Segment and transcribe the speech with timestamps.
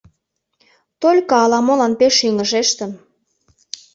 [1.01, 2.91] —только ала-молан пеш ӱҥышештын.